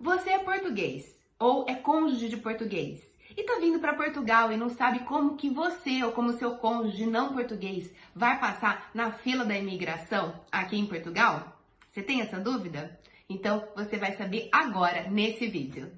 Você 0.00 0.30
é 0.30 0.38
português 0.38 1.18
ou 1.40 1.64
é 1.68 1.74
cônjuge 1.74 2.28
de 2.28 2.36
português 2.36 3.00
e 3.36 3.42
tá 3.42 3.58
vindo 3.58 3.80
para 3.80 3.94
Portugal 3.94 4.52
e 4.52 4.56
não 4.56 4.68
sabe 4.68 5.00
como 5.00 5.36
que 5.36 5.50
você 5.50 6.04
ou 6.04 6.12
como 6.12 6.38
seu 6.38 6.56
cônjuge 6.56 7.04
não 7.04 7.32
português 7.32 7.92
vai 8.14 8.38
passar 8.38 8.92
na 8.94 9.10
fila 9.10 9.44
da 9.44 9.58
imigração 9.58 10.40
aqui 10.52 10.78
em 10.78 10.86
Portugal? 10.86 11.60
Você 11.90 12.00
tem 12.00 12.20
essa 12.20 12.38
dúvida? 12.38 12.96
Então 13.28 13.66
você 13.74 13.96
vai 13.96 14.16
saber 14.16 14.48
agora 14.52 15.10
nesse 15.10 15.48
vídeo. 15.48 15.90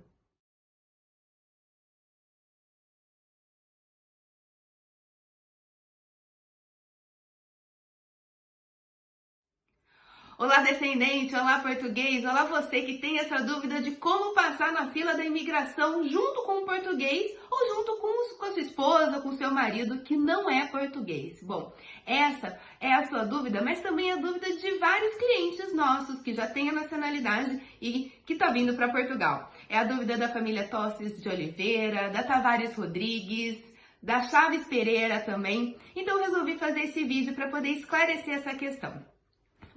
Olá, 10.40 10.60
descendente, 10.60 11.34
olá, 11.34 11.58
português, 11.58 12.24
olá, 12.24 12.44
você 12.44 12.80
que 12.80 12.96
tem 12.96 13.18
essa 13.18 13.42
dúvida 13.42 13.82
de 13.82 13.90
como 13.90 14.32
passar 14.32 14.72
na 14.72 14.88
fila 14.88 15.12
da 15.12 15.22
imigração 15.22 16.02
junto 16.08 16.44
com 16.44 16.62
o 16.62 16.64
português 16.64 17.36
ou 17.50 17.76
junto 17.76 17.98
com, 17.98 18.38
com 18.38 18.46
a 18.46 18.52
sua 18.52 18.62
esposa, 18.62 19.20
com 19.20 19.32
seu 19.32 19.50
marido 19.50 20.00
que 20.00 20.16
não 20.16 20.48
é 20.48 20.66
português. 20.68 21.42
Bom, 21.42 21.70
essa 22.06 22.58
é 22.80 22.90
a 22.90 23.06
sua 23.06 23.24
dúvida, 23.24 23.60
mas 23.62 23.82
também 23.82 24.12
a 24.12 24.16
dúvida 24.16 24.50
de 24.50 24.78
vários 24.78 25.14
clientes 25.16 25.74
nossos 25.74 26.22
que 26.22 26.32
já 26.32 26.46
têm 26.46 26.70
a 26.70 26.72
nacionalidade 26.72 27.60
e 27.78 28.10
que 28.24 28.32
está 28.32 28.48
vindo 28.48 28.74
para 28.74 28.90
Portugal. 28.90 29.52
É 29.68 29.76
a 29.76 29.84
dúvida 29.84 30.16
da 30.16 30.30
família 30.30 30.66
Tosses 30.68 31.20
de 31.20 31.28
Oliveira, 31.28 32.08
da 32.08 32.22
Tavares 32.22 32.74
Rodrigues, 32.74 33.58
da 34.02 34.22
Chaves 34.22 34.64
Pereira 34.64 35.20
também. 35.20 35.76
Então 35.94 36.18
resolvi 36.18 36.56
fazer 36.56 36.84
esse 36.84 37.04
vídeo 37.04 37.34
para 37.34 37.50
poder 37.50 37.72
esclarecer 37.72 38.36
essa 38.36 38.54
questão. 38.54 39.04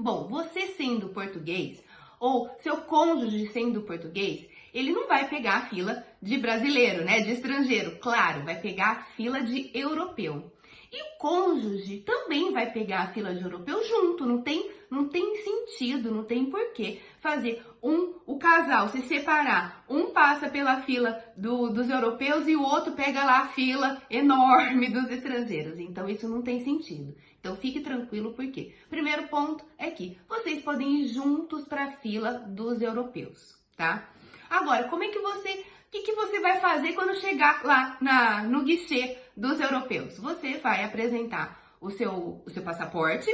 Bom, 0.04 0.28
você 0.28 0.68
sendo 0.76 1.08
português 1.14 1.82
ou 2.20 2.54
seu 2.60 2.76
cônjuge 2.82 3.48
sendo 3.54 3.84
português, 3.84 4.46
ele 4.74 4.92
não 4.92 5.08
vai 5.08 5.30
pegar 5.30 5.54
a 5.54 5.66
fila 5.68 6.06
de 6.22 6.38
brasileiro, 6.38 7.06
né, 7.06 7.22
de 7.22 7.32
estrangeiro, 7.32 7.98
claro, 8.02 8.44
vai 8.44 8.60
pegar 8.60 8.92
a 8.92 9.04
fila 9.16 9.42
de 9.42 9.72
europeu. 9.74 10.52
E 10.92 11.02
o 11.02 11.18
cônjuge 11.18 12.02
também 12.02 12.52
vai 12.52 12.70
pegar 12.74 13.04
a 13.04 13.14
fila 13.14 13.34
de 13.34 13.42
europeu 13.42 13.82
junto, 13.82 14.26
não 14.26 14.42
tem, 14.42 14.70
não 14.90 15.08
tem 15.08 15.38
sentido, 15.38 16.12
não 16.12 16.26
tem 16.26 16.48
porquê 16.48 17.00
fazer 17.22 17.64
um, 17.82 18.13
o 18.26 18.38
casal 18.38 18.90
se 18.90 19.02
separar, 19.02 19.84
um 19.90 20.12
passa 20.12 20.50
pela 20.50 20.82
fila 20.82 21.24
do, 21.36 21.70
dos 21.70 21.90
europeus 21.90 22.48
e 22.48 22.56
o 22.56 22.62
outro 22.62 22.94
pega 22.94 23.24
lá 23.24 23.40
a 23.40 23.48
fila 23.50 24.02
enorme 24.10 24.90
dos 24.90 25.10
estrangeiros. 25.10 25.80
Então 25.80 26.08
isso 26.08 26.28
não 26.28 26.42
tem 26.42 26.64
sentido. 26.64 27.16
Então 27.40 27.56
fique 27.56 27.82
tranquilo, 27.82 28.34
porque 28.34 28.74
primeiro 28.90 29.28
ponto 29.28 29.66
é 29.78 29.92
que 29.92 30.18
vocês 30.28 30.62
podem 30.64 31.02
ir 31.02 31.08
juntos 31.08 31.66
para 31.66 31.86
a 31.86 31.92
fila 31.98 32.34
dos 32.34 32.82
europeus, 32.82 33.58
tá? 33.76 34.10
Agora, 34.50 34.88
como 34.88 35.04
é 35.04 35.10
que 35.10 35.20
você 35.20 35.66
que, 35.94 36.02
que 36.02 36.14
você 36.14 36.40
vai 36.40 36.60
fazer 36.60 36.94
quando 36.94 37.20
chegar 37.20 37.64
lá 37.64 37.98
na, 38.02 38.44
no 38.44 38.64
guichê 38.64 39.18
dos 39.38 39.60
europeus? 39.60 40.18
Você 40.18 40.58
vai 40.58 40.84
apresentar 40.84 41.76
o 41.80 41.92
seu, 41.92 42.42
o 42.44 42.50
seu 42.50 42.64
passaporte, 42.64 43.30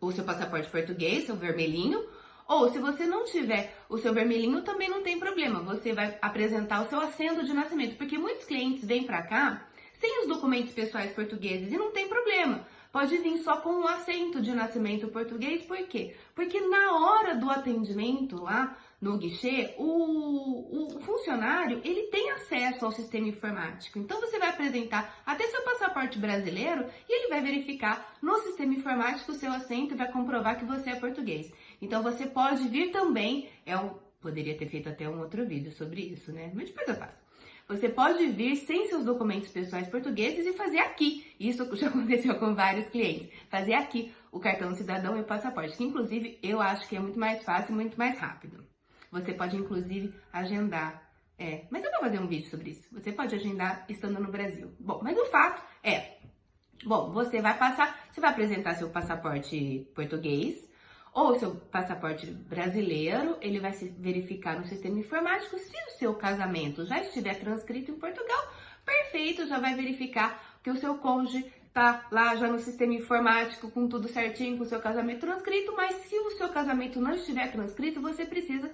o 0.00 0.10
seu 0.10 0.24
passaporte 0.24 0.68
português, 0.68 1.26
seu 1.26 1.36
vermelhinho, 1.36 2.04
ou 2.46 2.70
se 2.70 2.78
você 2.78 3.06
não 3.06 3.24
tiver 3.24 3.76
o 3.88 3.98
seu 3.98 4.12
vermelhinho, 4.12 4.62
também 4.62 4.88
não 4.88 5.02
tem 5.02 5.18
problema. 5.18 5.60
Você 5.60 5.92
vai 5.92 6.18
apresentar 6.20 6.82
o 6.82 6.88
seu 6.88 7.00
assento 7.00 7.44
de 7.44 7.52
nascimento, 7.52 7.96
porque 7.96 8.18
muitos 8.18 8.44
clientes 8.44 8.84
vêm 8.84 9.04
para 9.04 9.22
cá 9.22 9.66
sem 9.94 10.20
os 10.20 10.28
documentos 10.28 10.72
pessoais 10.72 11.12
portugueses 11.12 11.72
e 11.72 11.78
não 11.78 11.90
tem 11.90 12.08
problema. 12.08 12.66
Pode 12.92 13.18
vir 13.18 13.38
só 13.38 13.56
com 13.56 13.80
o 13.80 13.88
assento 13.88 14.40
de 14.40 14.52
nascimento 14.52 15.08
português, 15.08 15.62
por 15.62 15.78
quê? 15.88 16.14
Porque 16.32 16.60
na 16.60 16.92
hora 16.96 17.34
do 17.34 17.50
atendimento 17.50 18.40
lá 18.40 18.76
no 19.00 19.18
guichê, 19.18 19.74
o, 19.76 20.96
o 20.96 21.00
funcionário 21.00 21.80
ele 21.84 22.04
tem 22.04 22.30
acesso 22.30 22.84
ao 22.86 22.92
sistema 22.92 23.26
informático. 23.26 23.98
Então 23.98 24.20
você 24.20 24.38
vai 24.38 24.50
apresentar 24.50 25.20
até 25.26 25.44
seu 25.48 25.62
passaporte 25.62 26.18
brasileiro 26.20 26.86
e 27.08 27.12
ele 27.12 27.28
vai 27.28 27.40
verificar 27.40 28.14
no 28.22 28.38
sistema 28.42 28.74
informático 28.74 29.32
o 29.32 29.34
seu 29.34 29.52
assento 29.52 29.92
e 29.92 29.96
vai 29.96 30.10
comprovar 30.12 30.58
que 30.58 30.64
você 30.64 30.90
é 30.90 30.94
português. 30.94 31.52
Então 31.80 32.02
você 32.02 32.26
pode 32.26 32.68
vir 32.68 32.90
também, 32.90 33.48
é 33.64 33.76
um, 33.76 33.94
poderia 34.20 34.56
ter 34.56 34.68
feito 34.68 34.88
até 34.88 35.08
um 35.08 35.20
outro 35.20 35.46
vídeo 35.46 35.72
sobre 35.72 36.00
isso, 36.00 36.32
né? 36.32 36.50
Mas 36.54 36.68
depois 36.68 36.88
eu 36.88 36.94
faço. 36.94 37.24
Você 37.66 37.88
pode 37.88 38.26
vir 38.26 38.56
sem 38.56 38.88
seus 38.88 39.04
documentos 39.04 39.48
pessoais 39.48 39.88
portugueses 39.88 40.46
e 40.46 40.52
fazer 40.52 40.80
aqui. 40.80 41.26
Isso 41.40 41.64
já 41.76 41.88
aconteceu 41.88 42.34
com 42.38 42.54
vários 42.54 42.88
clientes. 42.90 43.28
Fazer 43.48 43.74
aqui 43.74 44.12
o 44.30 44.38
cartão 44.38 44.74
cidadão 44.74 45.16
e 45.16 45.20
o 45.20 45.24
passaporte, 45.24 45.76
que 45.76 45.84
inclusive 45.84 46.38
eu 46.42 46.60
acho 46.60 46.88
que 46.88 46.96
é 46.96 47.00
muito 47.00 47.18
mais 47.18 47.42
fácil 47.42 47.72
e 47.72 47.74
muito 47.74 47.96
mais 47.96 48.18
rápido. 48.18 48.64
Você 49.10 49.32
pode, 49.32 49.56
inclusive, 49.56 50.12
agendar. 50.32 51.02
É, 51.38 51.64
mas 51.70 51.82
eu 51.84 51.90
vou 51.90 52.00
fazer 52.00 52.18
um 52.18 52.26
vídeo 52.26 52.50
sobre 52.50 52.70
isso. 52.70 52.86
Você 52.92 53.12
pode 53.12 53.34
agendar 53.34 53.84
estando 53.88 54.20
no 54.20 54.30
Brasil. 54.30 54.72
Bom, 54.78 55.00
mas 55.02 55.16
o 55.16 55.24
fato 55.26 55.62
é, 55.82 56.18
bom, 56.84 57.12
você 57.12 57.40
vai 57.40 57.56
passar, 57.56 58.08
você 58.10 58.20
vai 58.20 58.30
apresentar 58.30 58.74
seu 58.74 58.90
passaporte 58.90 59.88
português 59.94 60.68
ou 61.14 61.38
seu 61.38 61.54
passaporte 61.54 62.26
brasileiro, 62.26 63.38
ele 63.40 63.60
vai 63.60 63.72
se 63.72 63.88
verificar 63.88 64.58
no 64.58 64.66
sistema 64.66 64.98
informático. 64.98 65.56
Se 65.58 65.76
o 65.88 65.98
seu 65.98 66.14
casamento 66.14 66.84
já 66.84 67.00
estiver 67.00 67.38
transcrito 67.38 67.92
em 67.92 67.98
Portugal, 67.98 68.52
perfeito, 68.84 69.46
já 69.46 69.60
vai 69.60 69.74
verificar 69.74 70.58
que 70.62 70.70
o 70.70 70.76
seu 70.76 70.96
cônjuge 70.98 71.44
tá 71.72 72.06
lá 72.10 72.34
já 72.34 72.48
no 72.48 72.58
sistema 72.58 72.94
informático 72.94 73.70
com 73.70 73.88
tudo 73.88 74.08
certinho, 74.08 74.56
com 74.56 74.64
o 74.64 74.66
seu 74.66 74.80
casamento 74.80 75.20
transcrito, 75.20 75.72
mas 75.76 75.94
se 76.06 76.18
o 76.18 76.30
seu 76.32 76.48
casamento 76.48 77.00
não 77.00 77.12
estiver 77.12 77.50
transcrito, 77.50 78.00
você 78.00 78.24
precisa 78.26 78.72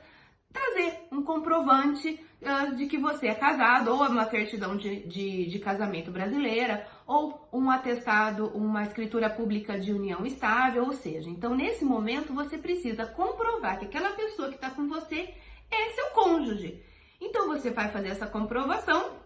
trazer 0.52 1.06
um 1.12 1.22
comprovante 1.22 2.20
uh, 2.42 2.74
de 2.74 2.86
que 2.86 2.98
você 2.98 3.28
é 3.28 3.34
casado, 3.34 3.90
ou 3.90 4.04
uma 4.06 4.28
certidão 4.28 4.76
de, 4.76 5.06
de, 5.06 5.46
de, 5.46 5.58
casamento 5.58 6.10
brasileira, 6.10 6.86
ou 7.10 7.48
um 7.52 7.68
atestado, 7.68 8.52
uma 8.54 8.84
escritura 8.84 9.28
pública 9.28 9.76
de 9.76 9.92
união 9.92 10.24
estável, 10.24 10.84
ou 10.84 10.92
seja, 10.92 11.28
então 11.28 11.56
nesse 11.56 11.84
momento 11.84 12.32
você 12.32 12.56
precisa 12.56 13.04
comprovar 13.04 13.80
que 13.80 13.86
aquela 13.86 14.10
pessoa 14.10 14.48
que 14.48 14.54
está 14.54 14.70
com 14.70 14.86
você 14.86 15.34
é 15.68 15.90
seu 15.90 16.06
cônjuge. 16.10 16.80
Então 17.20 17.48
você 17.48 17.70
vai 17.70 17.88
fazer 17.88 18.10
essa 18.10 18.28
comprovação 18.28 19.16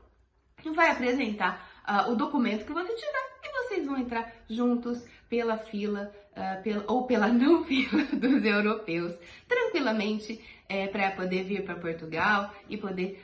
e 0.64 0.70
vai 0.70 0.90
apresentar 0.92 1.68
uh, 1.86 2.10
o 2.10 2.16
documento 2.16 2.64
que 2.64 2.72
você 2.72 2.90
tiver 2.94 3.38
e 3.44 3.52
vocês 3.62 3.86
vão 3.86 3.98
entrar 3.98 4.32
juntos 4.48 5.04
pela 5.28 5.58
fila 5.58 6.10
uh, 6.32 6.62
pela, 6.62 6.84
ou 6.88 7.06
pela 7.06 7.28
não 7.34 7.64
fila 7.64 8.02
dos 8.04 8.42
europeus 8.46 9.14
tranquilamente 9.46 10.42
é, 10.70 10.86
para 10.86 11.10
poder 11.10 11.44
vir 11.44 11.62
para 11.62 11.74
Portugal 11.74 12.50
e 12.66 12.78
poder 12.78 13.22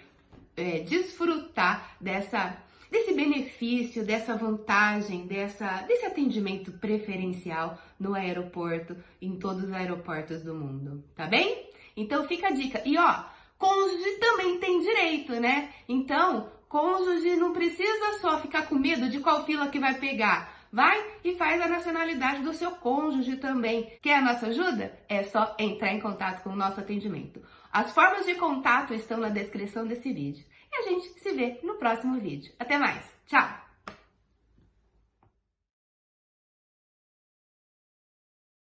é, 0.54 0.80
desfrutar 0.80 1.96
dessa, 1.98 2.62
desse 2.90 3.14
benefício, 3.14 4.04
dessa 4.04 4.36
vantagem, 4.36 5.26
dessa, 5.26 5.82
desse 5.82 6.04
atendimento 6.04 6.72
preferencial 6.72 7.78
no 7.98 8.14
aeroporto, 8.14 8.96
em 9.20 9.38
todos 9.38 9.64
os 9.64 9.72
aeroportos 9.72 10.42
do 10.42 10.54
mundo, 10.54 11.04
tá 11.14 11.26
bem? 11.26 11.70
Então 11.96 12.26
fica 12.26 12.48
a 12.48 12.52
dica. 12.52 12.82
E 12.84 12.96
ó, 12.98 13.24
cônjuge 13.58 14.18
também 14.18 14.58
tem 14.58 14.80
direito, 14.80 15.32
né? 15.34 15.70
Então, 15.88 16.50
cônjuge 16.68 17.36
não 17.36 17.52
precisa 17.52 18.18
só 18.20 18.40
ficar 18.40 18.66
com 18.66 18.74
medo 18.74 19.08
de 19.08 19.20
qual 19.20 19.44
fila 19.44 19.68
que 19.68 19.78
vai 19.78 19.94
pegar. 19.94 20.60
Vai 20.72 21.04
e 21.24 21.34
faz 21.34 21.60
a 21.60 21.68
nacionalidade 21.68 22.42
do 22.42 22.54
seu 22.54 22.70
cônjuge 22.70 23.36
também. 23.36 23.92
Quer 24.00 24.18
a 24.18 24.22
nossa 24.22 24.46
ajuda? 24.46 24.98
É 25.08 25.24
só 25.24 25.56
entrar 25.58 25.92
em 25.92 26.00
contato 26.00 26.42
com 26.42 26.50
o 26.50 26.56
nosso 26.56 26.78
atendimento. 26.78 27.42
As 27.72 27.92
formas 27.92 28.24
de 28.24 28.34
contato 28.36 28.94
estão 28.94 29.18
na 29.18 29.28
descrição 29.28 29.84
desse 29.84 30.12
vídeo. 30.12 30.44
E 30.72 30.76
a 30.76 30.82
gente 30.82 31.19
se 31.30 31.36
vê 31.36 31.60
no 31.62 31.76
próximo 31.76 32.20
vídeo. 32.20 32.52
Até 32.58 32.76
mais. 32.76 33.04
Tchau! 33.26 33.59